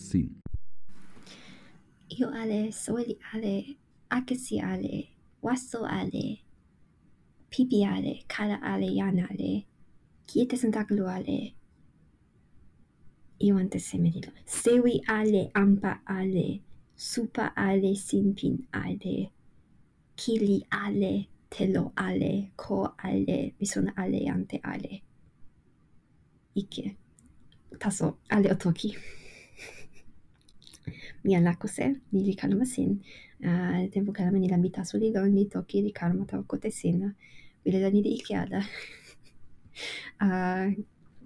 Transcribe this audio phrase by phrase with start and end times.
[0.00, 0.40] sin.
[2.18, 3.76] Io ale, soli ale,
[4.08, 5.04] akesi ale,
[5.42, 6.40] waso ale,
[7.50, 9.66] pipi ale, kala ale, yana ale,
[10.26, 11.38] kietesantaglu ale,
[13.40, 16.60] io ante semedilo Sewi ale, ampa ale,
[16.96, 19.30] supa ale, sinpin ale,
[20.16, 25.00] kili ale, telo ale, ko ale, mi sono ale, ante ale.
[26.54, 26.96] Ike.
[27.78, 29.19] Taso, ale otoki.
[30.90, 31.00] Toki.
[31.24, 33.00] Mia lakose, ni li kalama sin.
[33.42, 37.14] Uh, tempo kalama ni lambi taso li lon ni toki li kalama tau kote sin.
[37.64, 38.62] Wile la ni di ike ada.
[40.20, 40.72] uh,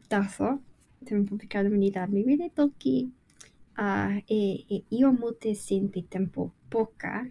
[0.09, 0.59] taso,
[1.05, 3.11] tempo pi kalama ni lambi wile toki.
[3.77, 7.27] Uh, e, e io mute sin pi tempo poka.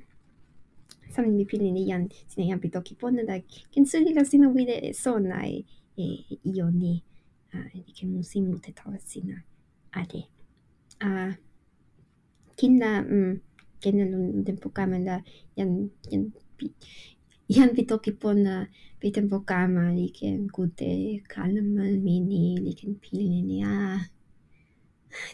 [1.09, 3.39] Sama mi pili ni yan, sina yan pi toki pona da.
[3.71, 5.63] Ken suli la sina wile sona e,
[5.97, 7.03] e io ni.
[7.53, 9.43] Uh, e ken musin mute tawa sina.
[9.93, 10.27] Ade.
[11.01, 11.33] Uh,
[12.63, 13.41] Kinder, mm,
[13.81, 15.19] Kindern und den programmen da
[15.53, 16.31] jan, jan,
[17.47, 23.99] jan bitoki pona pri tem programa liken gute Kalmen, mini liken pilin ja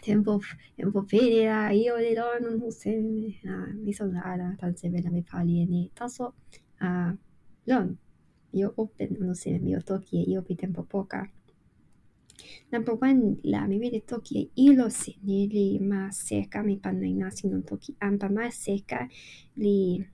[0.02, 0.40] tempo
[0.76, 2.98] tempo pere da io le don non se
[3.46, 6.34] ah, mi sono ala tanse bella mi pali ni taso
[6.78, 7.14] ah,
[7.70, 7.96] lon
[8.50, 11.30] io open non se mi otoki io pri tempo poca
[12.72, 19.08] Number one ら耳で時へ色せにりませかみぱないなしの時あんぱませか
[19.56, 20.06] り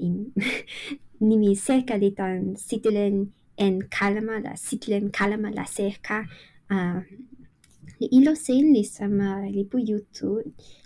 [0.00, 6.28] にみせかりたんしつれん en calma la sitlen calma la cerca
[6.70, 7.00] uh,
[7.98, 10.42] y lo sen li sama li pu yutu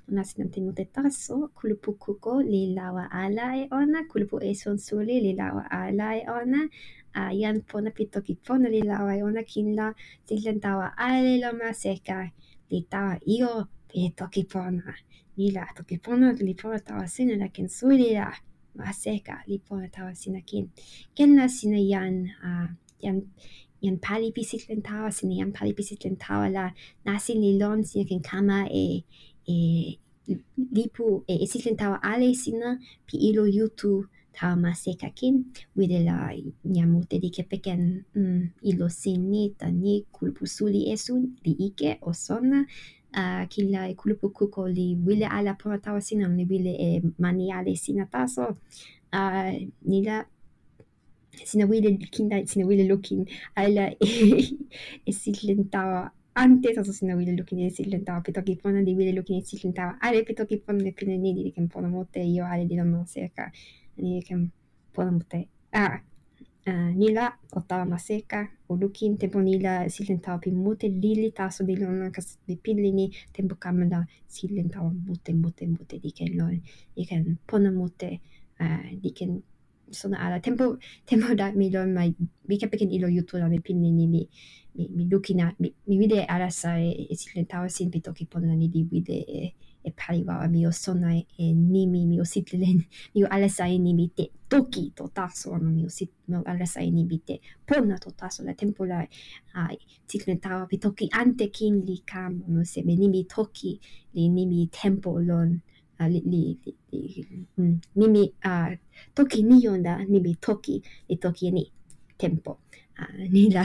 [0.09, 5.33] una sinante mute taso kulupu kuko li lawa ala e ona kulupu eson suli li
[5.41, 6.61] lawa ala e ona
[7.19, 8.05] uh, jan pona pi
[8.47, 9.23] pona li lawa e
[9.79, 9.87] la
[10.27, 12.19] sitilen tawa ale lo ma seka
[12.71, 13.53] li tawa io
[13.89, 14.95] pi toki pona
[15.57, 18.29] la toki pona li pona tawa sina la ken suli la
[18.79, 20.65] ma seka li pona tawa sina kin
[21.17, 21.81] ken la sina
[23.03, 25.09] jan pali pi sitlen tawa
[25.57, 25.83] pali pi
[26.57, 26.65] la
[27.07, 27.81] nasi li lon
[28.23, 29.05] kama e
[29.49, 29.57] e
[30.77, 35.45] lipu e, e sitlen tawa ale sina pi ilo yutu tawa ma seka kin
[35.77, 36.33] wide la
[36.65, 41.15] nyamute di kepeken mm, ilo sin ni ta ni kulupu suli esu
[41.45, 42.67] li ike o sona
[43.15, 47.03] uh, kin la e kulupu kuko li wile ala pona tawa sina li wile e
[47.19, 47.75] mani ale
[49.13, 49.51] uh,
[49.83, 50.25] ni la
[51.45, 53.27] sina wile kinda sina lukin
[53.57, 54.11] ala e,
[55.07, 59.43] e sitlen tawa ante taso sina lukin e ki pona di wile lukin e
[60.01, 63.51] ale pito ki pona ne pina ni di ken mote io ale di non seka
[64.03, 64.51] ni ken
[64.95, 66.01] pona mote ah
[66.61, 68.53] Uh, nila o tawa maseka
[69.19, 73.57] tempo nila silen tawa pi mute lili taso di lona kas di pili ni tempo
[73.57, 76.61] kamala silen tawa mute mute mute di ken lon
[76.95, 78.21] di ken pona mute
[79.03, 79.41] di ken
[79.91, 80.77] sona ala tempo
[81.09, 82.13] tempo da mi lon mai
[82.45, 84.29] mi kepeken ilo yutu la mi pili ni mi
[84.77, 88.29] mi, mi lukina mi, mi wide ala sa e, e silen tawa sin pi toki
[88.29, 89.55] pona ni di wide e,
[90.01, 99.11] 会話は身を備え、nimi 身を知ってれん、身をあらさえに見て、時とたその身を知身をあらさえに見て、ポンナとたそらテンポライ、
[99.53, 99.79] はい、
[100.09, 103.79] チクネタワビ時、アンテキンリカムのせめにみ時、
[104.15, 105.63] りにみテンポロン、
[105.99, 106.59] ありり
[106.91, 107.27] り、
[107.59, 108.71] うん、耳、あ、
[109.15, 110.83] 時に読んだ、耳、時、
[111.21, 111.75] 時に、
[112.17, 112.59] テンポ、
[112.97, 113.65] あ、にら、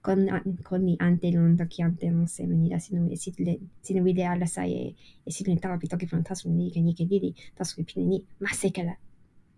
[0.00, 4.94] toki ante non se meni la sino e sit le sino vide alla sai e,
[5.22, 8.26] e si diventava pi toki fantasma ni che ni che didi tasu che pini ni
[8.38, 8.96] ma se che la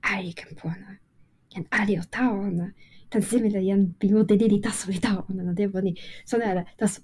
[0.00, 0.98] ai che buona
[1.48, 2.72] che ali o taona
[3.08, 5.94] tan simile yan più de didi tasu di taona no devo ni
[6.24, 7.00] sono era tasu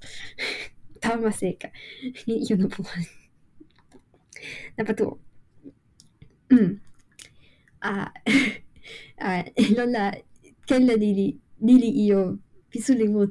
[0.98, 1.70] tauma seca
[2.26, 2.84] io non può
[4.76, 5.18] Dapat tu.
[6.52, 6.78] Mm.
[7.82, 8.12] ah,
[9.18, 9.42] ah,
[9.74, 10.14] lola
[10.66, 12.38] kella dili dili io
[12.76, 13.26] 비수리고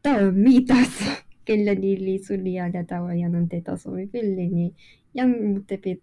[0.00, 1.04] 다음이 다스
[1.44, 4.72] 겔레니 리수리아가 다와야는데 다소미 빌리니
[5.16, 5.98] 양 못대비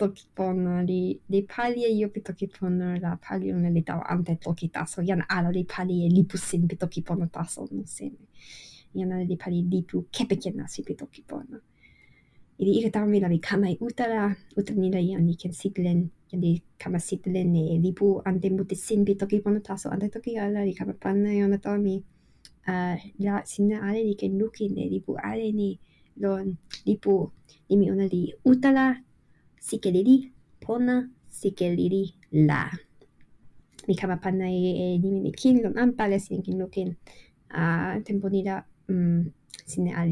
[0.00, 4.38] toki pono li li pali e io pi toki pono la pali una li ante
[4.38, 8.24] toki taso yana ala li pali e li pusin pi toki pono taso no seme
[9.28, 11.22] li pali li pu kepe kena si toki
[12.60, 16.00] i fi ihe tamwyl ar i camau wtara, wtara ni lai an i cyn siglen,
[16.28, 16.50] gan i
[16.82, 20.34] cama siglen neu libu an ddim wedi sy'n byd o gyd taso, an ddech chi
[20.36, 21.96] ala i cama pannau o'n ato mi.
[23.24, 25.70] La, sy'n na ale i cyn lwki neu libu ale ni,
[26.20, 26.52] lo'n
[26.84, 27.16] libu,
[27.70, 28.92] ni mi o'n ali wtara,
[30.60, 30.98] pona,
[31.40, 32.04] sigel i di
[32.44, 32.68] la.
[33.88, 36.92] Mi cama pannau e ni mi ni cyn, lo'n am pale sy'n cyn
[37.56, 38.60] a tempo ni da,
[39.64, 40.04] sy'n na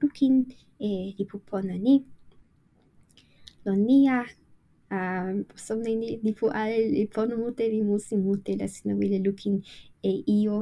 [0.00, 0.46] lukin
[0.78, 2.04] e lipu pona ni.
[3.64, 4.24] Lon nia,
[4.90, 9.62] uh, somne ni lipu ale li pona mute li musi mute la sina wile lukin
[10.02, 10.58] e io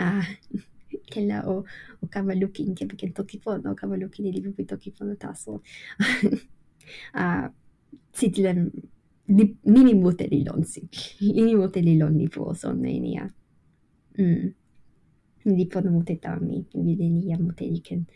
[0.00, 0.26] uh,
[1.12, 1.64] kella o,
[2.02, 5.62] o kama lukin kepa ken toki pona o kama lukin e lipu toki pona taso.
[7.14, 7.48] uh,
[8.12, 8.70] sitilen
[9.64, 10.88] nimi mute li lon si.
[11.20, 13.26] Nimi mute li lon lipu o somne nia.
[14.18, 14.54] Mm.
[15.46, 18.06] Li pona mute tami, wile ni mute li ken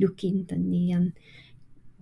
[0.00, 1.12] lukin tan ni yan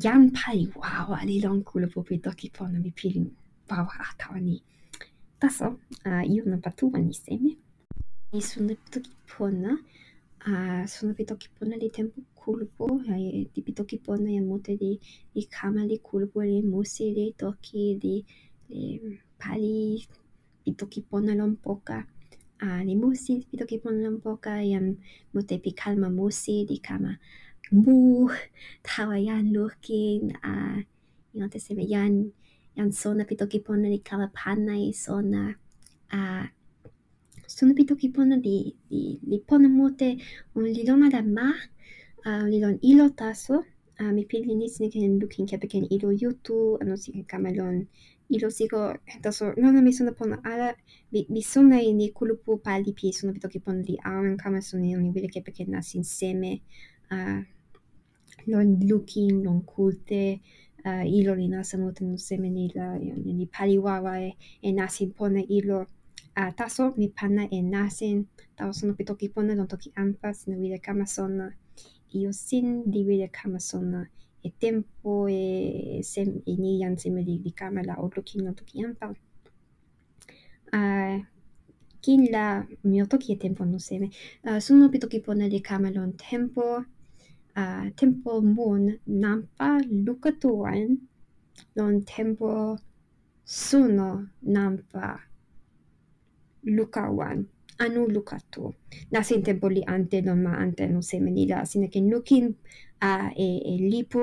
[0.02, 3.26] jan pai wawa li lon kula po pi toki pona mi pilin
[3.70, 4.56] wawa atawa ni.
[5.40, 5.66] Taso,
[6.06, 7.56] uh, io na patuwa ni seme.
[8.32, 9.78] I suna toki pona,
[10.46, 14.74] uh, suna pi toki pona li tempo kulupo, uh, di pi toki pona ya mute
[14.80, 14.98] li,
[15.34, 18.16] li kama li kulupo li musi li toki li,
[18.70, 18.98] li
[19.38, 20.02] pali
[20.64, 21.98] pi toki pona lon poka.
[22.62, 24.96] Uh, li musi pi toki pona lon poka yan
[25.34, 27.18] mute pi kalma musi li kama
[28.86, 30.78] tawa yan lukin uh,
[31.34, 32.30] yan te seme yan
[32.78, 35.50] yan sona pi toki pona li kala pana i sona
[36.14, 36.46] uh,
[37.50, 40.08] sona pi toki pona li, li, li pona mute
[40.54, 41.50] un li lona la ma
[42.26, 43.56] uh, li lon ilo taso
[44.00, 47.76] uh, mi pili ni sine ken lukin kepe ken ilo yutu ano si kama lon
[48.30, 48.94] ilo siko
[49.24, 50.68] taso lona mi sona pona ala
[51.12, 54.62] mi, mi sona i ni kulupu pali pi sona pi toki pona li awen kama
[54.62, 56.52] sona ni wile kepe ken nasin seme
[57.10, 57.42] uh,
[58.46, 60.40] lon lukin, lon kulte,
[60.84, 65.12] uh, ilo li nasa mute no seme ni la, ni pali wawa e, e nasin
[65.12, 65.86] pona ilo.
[66.36, 68.26] Uh, taso mi pana e nasin,
[68.56, 71.52] tawa sona pi toki pona lon toki ampa, sina wile kama sona.
[72.14, 74.06] Io sin di kama sona.
[74.42, 78.84] E tempo e, sem, e ni yan seme li, kama la o lukin lon toki
[78.84, 79.14] ampa.
[80.72, 81.22] Uh,
[82.02, 84.10] kin la mi o toki e tempo no seme.
[84.44, 86.84] Uh, sona pi toki pona li kama lon tempo,
[87.56, 90.98] uh, tempo mun nampa luka tuan
[91.76, 92.78] lon tempo
[93.44, 94.10] suno
[94.42, 95.20] nampa
[96.64, 97.46] luka wan
[97.78, 98.72] anu luka tu
[99.12, 102.54] nasin tempo li ante lon ma ante no se menila sine ken lukin
[103.02, 104.22] uh, e, e lipu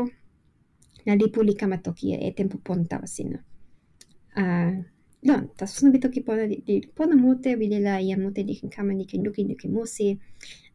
[1.06, 1.78] na lipu li kama
[2.28, 3.40] e tempo ponta sina
[4.38, 4.74] uh,
[5.24, 9.06] Don, tasso no bitoki pona di pona mute bile la ia mute di kama ni
[9.06, 10.18] kenduki ni kemusi.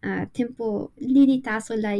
[0.04, 1.98] Uh, tempo li Lai, taso la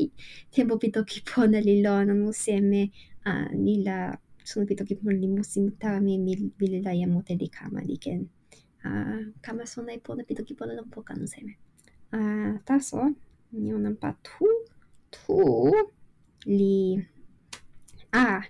[0.50, 2.93] tempo bitoki pona li lona museme
[3.26, 7.48] uh, ni la sono bitoki pona li musi mutami mi bile la ia mute di
[7.48, 8.28] kama ni ken.
[8.84, 11.58] Uh, kama sona i pona bitoki pona don poka no seme.
[12.12, 13.10] Uh, taso
[13.50, 14.46] ni onan pa tu
[15.10, 15.75] tu
[16.46, 16.94] li
[18.12, 18.42] a ah,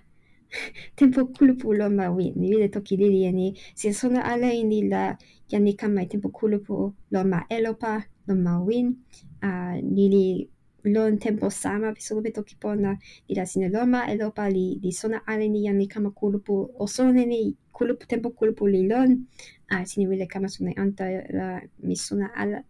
[0.95, 5.17] tempokulpulo mawili toki lili si sona ala ini la
[5.49, 6.93] yani kama tempokulpulo
[7.25, 8.95] ma elopa lo mawin
[9.41, 10.49] a lili
[10.87, 12.97] lon tempo sama pisobe toki pona.
[13.27, 17.55] Ila sine loma elopa li li sona ala ni yani kama kulupu o osone ni
[17.71, 19.27] kulupu tempo kulupu li lon.
[19.69, 22.63] A sine wile kama sona anta la mi sona ala.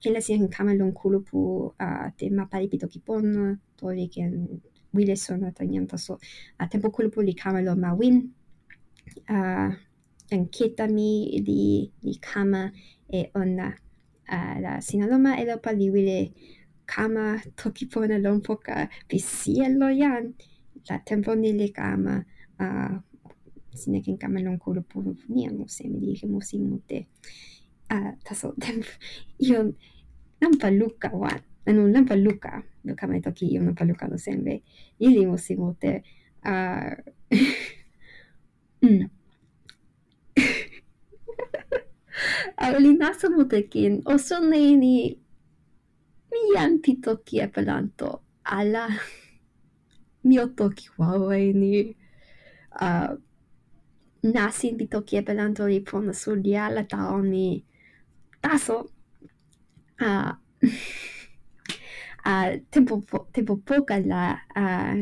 [0.00, 4.60] Kela sine kama lon kulupu a te mapalipi toki pona toli ken
[4.94, 6.18] Willison atanyantaso
[6.58, 8.30] atempo kulpo li kamelo mawin
[9.28, 9.70] uh,
[10.30, 12.72] en kitami li li kama
[13.08, 13.68] e ona
[14.32, 16.32] uh, la sinaloma elopa li wile
[16.86, 18.40] kama toki pona lon
[19.08, 19.18] pi
[20.88, 22.24] la tempo ni li kama
[22.60, 22.94] uh,
[23.74, 27.06] sinekin kama lon kulpo nian musemi li musimute
[27.92, 28.90] uh, taso tempo
[29.46, 29.72] ion
[30.40, 34.62] nampa luka wan non paluca no kame toki no paluca no senbei
[34.98, 36.02] ili mo simote
[36.42, 36.96] a
[38.82, 39.04] mm
[42.56, 44.94] ali naso motekin osone ni
[46.30, 48.88] mian pitoki pelanto ala
[50.26, 51.96] mio toki huawei ni
[52.80, 53.16] a
[54.22, 57.64] nasin pitoki apelanto li ponas sur diala taoni
[58.42, 58.76] taso.
[59.98, 60.38] A
[62.24, 63.02] uh, tempo,
[63.32, 64.96] tempo poca la uh,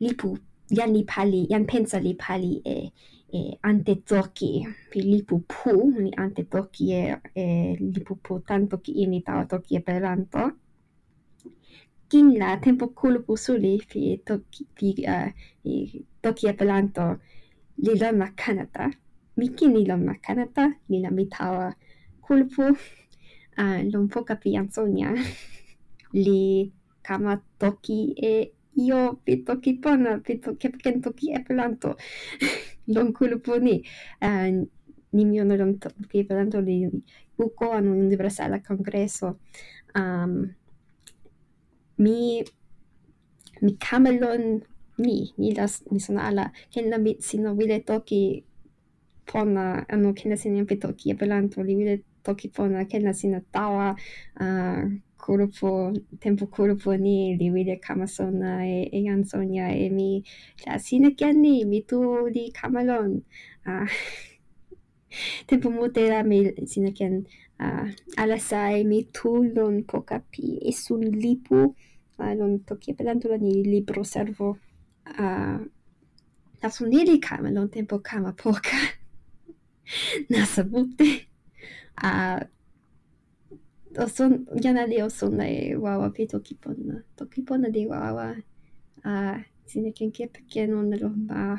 [0.00, 0.36] lipu
[0.70, 2.92] jan li pali jan pensa li pali e
[3.34, 4.52] e ante toki
[4.90, 5.72] pi lipu pu
[6.04, 7.02] ni ante toki e,
[7.34, 7.44] e
[7.94, 10.42] lipu pu tanto ki ini tawa toki e peranto
[12.08, 15.28] kin la tempo kulupu suli pi toki pi uh,
[16.22, 17.04] toki e peranto
[17.84, 18.84] li lon ma kanata.
[19.36, 21.66] Mi kin li lon ma kanata li la mi tawa
[22.24, 22.64] kulupu
[23.62, 25.10] uh, lon poka pi ansonia
[26.14, 31.96] li kama toki e io pe toki pona pe to kepken toki e planto
[32.86, 33.82] don kulupo ni
[34.22, 34.48] uh,
[35.12, 36.88] nimio no don toki planto li
[37.38, 39.38] uko anu un devas al kongreso
[39.94, 40.54] um,
[41.98, 42.42] mi
[43.62, 44.62] mi kamelon
[44.98, 48.44] ni ni das mi sono alla ken la sino vile toki
[49.24, 53.12] pona anu ken la sino pe toki e planto li vile toki pona ken la
[53.12, 53.94] sino tawa
[54.40, 54.82] uh,
[55.24, 60.22] corpo, tempo corpo ni liwile kamasona e, e yansonya e mi
[60.66, 63.22] la sinekiani mi tu di kamalon.
[63.64, 63.88] Uh,
[65.48, 67.24] tempo motela mi sinekian
[67.58, 67.88] uh,
[68.20, 71.72] alasai mi tu non tulon pokapi e sun lipu
[72.18, 74.58] uh, lon toki pelantulo ni libro servo
[75.18, 75.58] uh,
[76.60, 78.76] la sunili kamalon tempo kama poka.
[80.30, 81.28] Nasa bute.
[81.96, 82.44] Uh,
[83.98, 87.02] o son, ganali o son e wawa pe toki pona.
[87.16, 88.34] Toki pona li wawa
[89.04, 89.12] a
[89.66, 91.58] sine kenke pekeno na lomba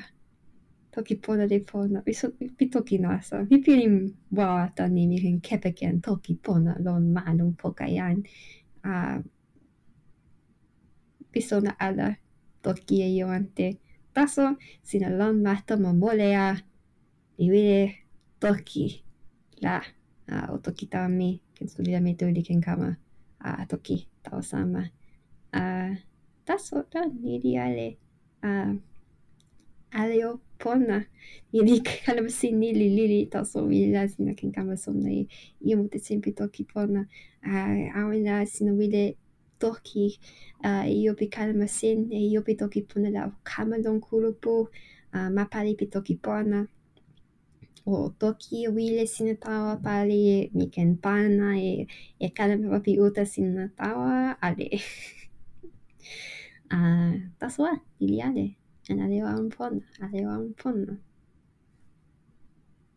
[0.91, 2.03] toki pona li pona.
[2.13, 3.47] so pe toki nasa.
[3.49, 8.23] Mi pirim wawa ta nimi ken kepeken toki pona lon poka yan.
[8.85, 9.19] a
[11.31, 12.15] pisona ala
[12.63, 13.67] toki e yo ante
[14.13, 16.55] taso sina lon mahto momolea
[17.43, 17.81] i wile
[18.39, 19.03] toki
[19.63, 19.81] la
[20.27, 20.85] a o toki
[21.55, 22.95] kan studera mig då i kan komma
[23.45, 24.89] uh, toki ta oss samma.
[25.55, 25.95] Uh,
[26.45, 27.95] ta så då ni di alle
[28.43, 28.75] uh,
[29.91, 31.03] alle pona
[31.51, 34.77] ni di kalla sin ni li li li ta så vi la sina kan komma
[34.77, 37.05] som i mot ett simpelt toki pona
[37.45, 39.15] uh, avina ah, lah sina vide
[39.59, 40.19] toki
[40.63, 44.49] uh, ah, io bi kalla mig sin io bi toki pona la kamma don kulupu
[44.49, 44.67] uh,
[45.13, 46.65] ah, ma pali bi toki pona lah.
[47.85, 51.87] O toki wile sina tawa pali e mi ken pana e
[52.25, 52.27] e
[52.73, 54.67] wapi uta sina tawa ale
[56.75, 57.73] uh, taso wa
[58.03, 58.45] ili ale
[58.89, 60.93] an ale o an pona ale o an pona